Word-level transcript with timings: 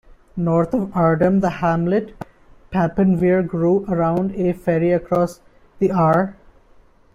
North 0.35 0.73
of 0.73 0.89
Aardam, 0.95 1.41
the 1.41 1.49
hamlet 1.61 2.15
Papenveer 2.71 3.43
grew 3.45 3.85
around 3.87 4.31
a 4.31 4.51
ferry 4.51 4.91
across 4.91 5.41
the 5.77 5.91
Aar. 5.91 6.35